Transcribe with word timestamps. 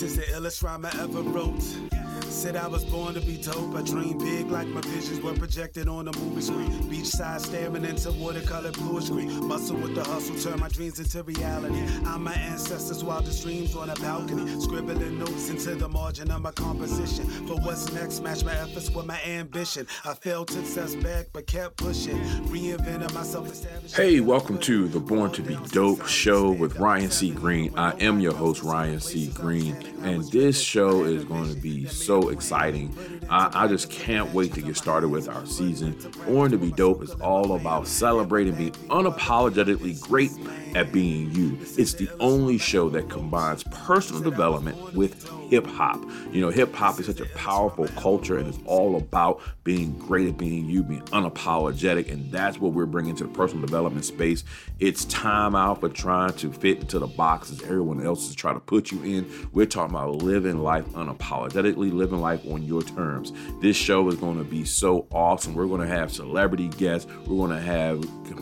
This 0.00 0.12
is 0.12 0.16
the 0.16 0.32
illest 0.32 0.62
rhyme 0.62 0.86
I 0.86 0.88
ever 1.02 1.20
wrote. 1.20 2.09
Said 2.30 2.54
I 2.56 2.68
was 2.68 2.84
born 2.84 3.14
to 3.14 3.20
be 3.20 3.36
dope. 3.36 3.74
I 3.74 3.82
dream 3.82 4.16
big 4.16 4.50
like 4.50 4.66
my 4.68 4.80
visions 4.82 5.20
were 5.20 5.34
projected 5.34 5.88
on 5.88 6.08
a 6.08 6.16
movie 6.16 6.40
screen. 6.40 6.70
Beachside 6.88 7.40
staring 7.40 7.84
into 7.84 8.12
watercolor 8.12 8.70
blue 8.70 9.00
screen. 9.00 9.46
Muscle 9.46 9.76
with 9.76 9.94
the 9.94 10.04
hustle, 10.04 10.36
turn 10.36 10.58
my 10.60 10.68
dreams 10.68 11.00
into 11.00 11.22
reality. 11.24 11.82
I'm 12.06 12.24
my 12.24 12.32
ancestors' 12.32 13.04
wildest 13.04 13.42
dreams 13.42 13.74
on 13.76 13.90
a 13.90 13.94
balcony. 13.96 14.58
Scribbling 14.60 15.18
notes 15.18 15.50
into 15.50 15.74
the 15.74 15.88
margin 15.88 16.30
of 16.30 16.40
my 16.40 16.52
composition. 16.52 17.26
For 17.46 17.56
what's 17.56 17.92
next, 17.92 18.22
match 18.22 18.42
my 18.44 18.54
efforts 18.54 18.90
with 18.90 19.06
my 19.06 19.20
ambition. 19.22 19.86
I 20.04 20.14
failed 20.14 20.50
success 20.50 20.94
back, 20.94 21.26
but 21.32 21.46
kept 21.46 21.76
pushing. 21.76 22.18
Reinventing 22.46 23.12
myself. 23.12 23.50
Hey, 23.94 24.20
welcome 24.20 24.58
to 24.60 24.88
the 24.88 25.00
Born 25.00 25.32
to 25.32 25.42
Be 25.42 25.58
Dope 25.72 26.06
show 26.06 26.52
with 26.52 26.76
Ryan 26.78 27.10
C. 27.10 27.32
Greene. 27.32 27.76
I 27.76 27.92
am 28.00 28.20
your 28.20 28.34
host, 28.34 28.62
Ryan 28.62 29.00
C. 29.00 29.28
Greene, 29.34 29.76
and 30.02 30.24
this 30.30 30.58
show 30.60 31.04
is 31.04 31.24
going 31.24 31.52
to 31.52 31.60
be 31.60 31.86
so 31.86 32.19
exciting. 32.28 32.94
I, 33.28 33.64
I 33.64 33.66
just 33.66 33.90
can't 33.90 34.32
wait 34.32 34.52
to 34.54 34.62
get 34.62 34.76
started 34.76 35.08
with 35.08 35.28
our 35.28 35.46
season. 35.46 35.96
Born 36.26 36.50
to 36.50 36.58
Be 36.58 36.70
Dope 36.70 37.02
is 37.02 37.12
all 37.14 37.54
about 37.54 37.86
celebrating 37.86 38.54
being 38.54 38.72
unapologetically 38.90 40.00
great 40.00 40.30
at 40.76 40.92
being 40.92 41.30
you. 41.32 41.58
It's 41.76 41.94
the 41.94 42.08
only 42.20 42.58
show 42.58 42.88
that 42.90 43.08
combines 43.08 43.62
personal 43.64 44.22
development 44.22 44.94
with 44.94 45.28
hip 45.50 45.66
hop. 45.66 46.00
You 46.32 46.40
know, 46.40 46.50
hip 46.50 46.74
hop 46.74 47.00
is 47.00 47.06
such 47.06 47.20
a 47.20 47.26
powerful 47.36 47.88
culture 47.88 48.38
and 48.38 48.46
it's 48.46 48.58
all 48.64 48.96
about 48.96 49.40
being 49.64 49.98
great 49.98 50.28
at 50.28 50.38
being 50.38 50.68
you, 50.68 50.82
being 50.82 51.02
unapologetic. 51.06 52.10
And 52.10 52.30
that's 52.30 52.58
what 52.58 52.72
we're 52.72 52.86
bringing 52.86 53.16
to 53.16 53.24
the 53.24 53.30
personal 53.30 53.64
development 53.64 54.04
space. 54.04 54.44
It's 54.78 55.04
time 55.06 55.54
out 55.54 55.80
for 55.80 55.88
trying 55.88 56.34
to 56.34 56.52
fit 56.52 56.78
into 56.78 56.98
the 56.98 57.06
boxes 57.06 57.62
everyone 57.62 58.04
else 58.04 58.28
is 58.28 58.34
trying 58.34 58.54
to 58.54 58.60
put 58.60 58.90
you 58.90 59.02
in. 59.02 59.48
We're 59.52 59.66
talking 59.66 59.94
about 59.94 60.16
living 60.16 60.62
life 60.62 60.86
unapologetically, 60.90 61.92
living 61.92 62.20
life 62.20 62.44
on 62.46 62.62
your 62.62 62.82
terms. 62.82 63.32
This 63.60 63.76
show 63.76 64.08
is 64.08 64.16
going 64.16 64.38
to 64.38 64.44
be 64.44 64.64
so 64.64 65.06
awesome. 65.12 65.54
We're 65.54 65.66
going 65.66 65.80
to 65.80 65.86
have 65.86 66.12
celebrity 66.12 66.68
guests, 66.68 67.10
we're 67.26 67.46
going 67.46 67.50
to 67.50 67.60
have 67.60 68.00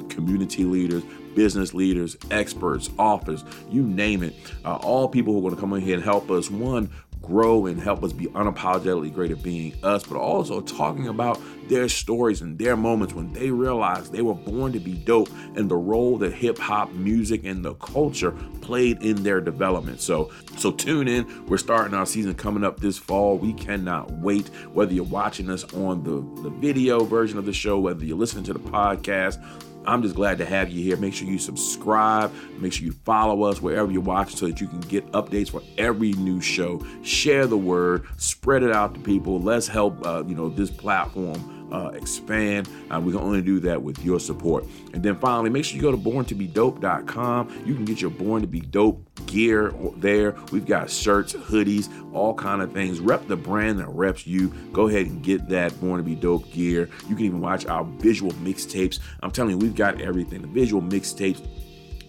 community 0.08 0.64
leaders, 0.64 1.02
business 1.34 1.74
leaders, 1.74 2.16
experts, 2.30 2.90
authors, 2.98 3.44
you 3.70 3.82
name 3.82 4.22
it. 4.22 4.34
Uh, 4.64 4.76
all 4.76 5.08
people 5.08 5.32
who 5.32 5.40
are 5.40 5.42
going 5.42 5.54
to 5.54 5.60
come 5.60 5.72
in 5.72 5.80
here 5.80 5.94
and 5.94 6.04
help 6.04 6.30
us, 6.30 6.50
one, 6.50 6.90
grow 7.22 7.66
and 7.66 7.80
help 7.80 8.02
us 8.02 8.12
be 8.12 8.26
unapologetically 8.26 9.12
great 9.12 9.30
at 9.30 9.42
being 9.42 9.74
us, 9.82 10.02
but 10.04 10.16
also 10.16 10.60
talking 10.60 11.08
about 11.08 11.40
their 11.68 11.88
stories 11.88 12.40
and 12.40 12.58
their 12.58 12.76
moments 12.76 13.12
when 13.12 13.30
they 13.34 13.50
realized 13.50 14.12
they 14.12 14.22
were 14.22 14.34
born 14.34 14.72
to 14.72 14.80
be 14.80 14.94
dope 14.94 15.28
and 15.54 15.68
the 15.70 15.76
role 15.76 16.16
that 16.16 16.32
hip 16.32 16.56
hop 16.56 16.90
music 16.92 17.44
and 17.44 17.62
the 17.62 17.74
culture 17.74 18.30
played 18.62 19.02
in 19.02 19.22
their 19.22 19.40
development. 19.40 20.00
So, 20.00 20.32
so 20.56 20.70
tune 20.72 21.08
in. 21.08 21.46
We're 21.46 21.58
starting 21.58 21.94
our 21.94 22.06
season 22.06 22.34
coming 22.34 22.64
up 22.64 22.80
this 22.80 22.96
fall. 22.96 23.36
We 23.36 23.52
cannot 23.52 24.10
wait. 24.12 24.48
Whether 24.72 24.94
you're 24.94 25.04
watching 25.04 25.50
us 25.50 25.64
on 25.74 26.02
the, 26.04 26.42
the 26.42 26.50
video 26.50 27.04
version 27.04 27.36
of 27.38 27.44
the 27.44 27.52
show, 27.52 27.78
whether 27.78 28.04
you're 28.04 28.16
listening 28.16 28.44
to 28.44 28.54
the 28.54 28.60
podcast, 28.60 29.42
I'm 29.88 30.02
just 30.02 30.14
glad 30.14 30.36
to 30.38 30.44
have 30.44 30.68
you 30.68 30.84
here. 30.84 30.98
Make 30.98 31.14
sure 31.14 31.26
you 31.26 31.38
subscribe. 31.38 32.30
Make 32.58 32.74
sure 32.74 32.84
you 32.84 32.92
follow 32.92 33.44
us 33.44 33.62
wherever 33.62 33.90
you're 33.90 34.02
watching 34.02 34.36
so 34.36 34.46
that 34.46 34.60
you 34.60 34.68
can 34.68 34.80
get 34.80 35.10
updates 35.12 35.50
for 35.50 35.62
every 35.78 36.12
new 36.12 36.42
show. 36.42 36.84
Share 37.02 37.46
the 37.46 37.56
word, 37.56 38.06
spread 38.18 38.62
it 38.62 38.70
out 38.70 38.92
to 38.94 39.00
people. 39.00 39.40
Let's 39.40 39.66
help 39.66 40.06
uh, 40.06 40.24
you 40.26 40.34
know 40.34 40.50
this 40.50 40.70
platform 40.70 41.57
uh, 41.72 41.90
expand. 41.94 42.68
Uh, 42.90 43.00
we 43.00 43.12
can 43.12 43.20
only 43.20 43.42
do 43.42 43.60
that 43.60 43.82
with 43.82 44.04
your 44.04 44.20
support. 44.20 44.64
And 44.92 45.02
then 45.02 45.16
finally, 45.16 45.50
make 45.50 45.64
sure 45.64 45.76
you 45.76 45.82
go 45.82 45.90
to 45.90 45.96
borntobedope.com. 45.96 47.62
You 47.64 47.74
can 47.74 47.84
get 47.84 48.00
your 48.00 48.10
Born 48.10 48.42
to 48.42 48.48
Be 48.48 48.60
Dope 48.60 49.04
gear 49.26 49.74
there. 49.96 50.34
We've 50.52 50.66
got 50.66 50.90
shirts, 50.90 51.34
hoodies, 51.34 51.88
all 52.14 52.34
kind 52.34 52.62
of 52.62 52.72
things. 52.72 53.00
Rep 53.00 53.26
the 53.26 53.36
brand 53.36 53.78
that 53.80 53.88
reps 53.88 54.26
you. 54.26 54.48
Go 54.72 54.88
ahead 54.88 55.06
and 55.06 55.22
get 55.22 55.48
that 55.48 55.78
Born 55.80 55.98
to 55.98 56.04
Be 56.04 56.14
Dope 56.14 56.50
gear. 56.52 56.88
You 57.08 57.16
can 57.16 57.24
even 57.24 57.40
watch 57.40 57.66
our 57.66 57.84
visual 57.84 58.32
mixtapes. 58.32 59.00
I'm 59.22 59.30
telling 59.30 59.52
you, 59.52 59.58
we've 59.58 59.74
got 59.74 60.00
everything. 60.00 60.42
The 60.42 60.48
visual 60.48 60.82
mixtapes 60.82 61.46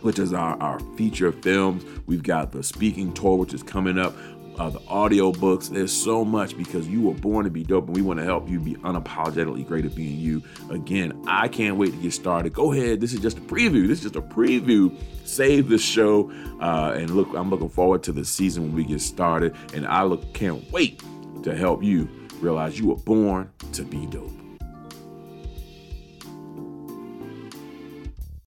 which 0.02 0.20
is 0.20 0.34
our, 0.34 0.62
our 0.62 0.80
feature 0.98 1.32
films. 1.32 1.84
We've 2.06 2.24
got 2.24 2.52
the 2.52 2.64
speaking 2.64 3.14
tour, 3.14 3.38
which 3.38 3.54
is 3.54 3.64
coming 3.64 3.98
up 3.98 4.14
uh, 4.60 4.70
the 4.70 4.82
audio 4.88 5.32
books. 5.32 5.70
There's 5.70 5.92
so 5.92 6.26
much 6.26 6.58
because 6.58 6.88
you 6.88 7.02
were 7.02 7.14
born 7.14 7.46
to 7.46 7.50
be 7.50 7.64
dope, 7.64 7.88
and 7.88 7.96
we 7.96 8.02
want 8.02 8.20
to 8.20 8.26
help 8.26 8.50
you 8.50 8.60
be 8.60 8.76
unapologetically 8.76 9.66
great 9.66 9.86
at 9.86 9.96
being 9.96 10.20
you. 10.20 10.44
Again, 10.70 11.24
I 11.28 11.48
can't 11.48 11.78
wait 11.78 11.92
to 11.92 11.98
get 11.98 12.14
started. 12.14 12.54
Go 12.54 12.74
ahead. 12.74 13.00
This 13.00 13.14
is 13.14 13.22
just 13.22 13.38
a 13.38 13.42
preview. 13.42 13.88
This 13.88 14.04
is 14.04 14.12
just 14.12 14.16
a 14.16 14.22
preview. 14.22 14.96
Save 15.26 15.70
the 15.70 15.78
show, 15.78 16.30
uh, 16.60 16.94
and 16.96 17.12
look, 17.12 17.30
I'm 17.36 17.50
looking 17.50 17.70
forward 17.70 18.04
to 18.04 18.12
the 18.12 18.26
season 18.26 18.64
when 18.64 18.76
we 18.76 18.84
get 18.84 19.02
started, 19.02 19.56
and 19.74 19.88
I 19.88 20.04
look 20.04 20.34
can't 20.34 20.70
wait 20.72 21.02
to 21.44 21.56
help 21.56 21.84
you 21.84 22.10
realize 22.42 22.78
you 22.78 22.88
were 22.88 22.96
born 22.96 23.50
to 23.74 23.84
be 23.84 24.06
dope. 24.08 24.31